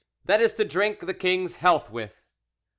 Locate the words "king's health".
1.13-1.91